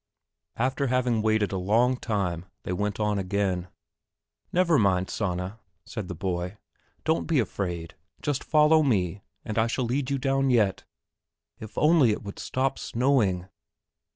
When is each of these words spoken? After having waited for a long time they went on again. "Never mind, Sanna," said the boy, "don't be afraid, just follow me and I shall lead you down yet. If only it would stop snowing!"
After 0.55 0.87
having 0.87 1.21
waited 1.21 1.51
for 1.51 1.57
a 1.57 1.59
long 1.59 1.95
time 1.95 2.45
they 2.63 2.73
went 2.73 2.99
on 2.99 3.19
again. 3.19 3.67
"Never 4.51 4.79
mind, 4.79 5.11
Sanna," 5.11 5.59
said 5.85 6.07
the 6.07 6.15
boy, 6.15 6.57
"don't 7.03 7.27
be 7.27 7.37
afraid, 7.39 7.93
just 8.19 8.43
follow 8.43 8.81
me 8.81 9.21
and 9.45 9.59
I 9.59 9.67
shall 9.67 9.85
lead 9.85 10.09
you 10.09 10.17
down 10.17 10.49
yet. 10.49 10.85
If 11.59 11.77
only 11.77 12.09
it 12.09 12.23
would 12.23 12.39
stop 12.39 12.79
snowing!" 12.79 13.47